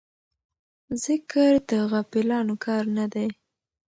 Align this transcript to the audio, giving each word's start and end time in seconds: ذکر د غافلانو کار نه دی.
ذکر 1.03 1.51
د 1.69 1.71
غافلانو 1.91 2.55
کار 2.65 2.83
نه 2.97 3.05
دی. 3.13 3.27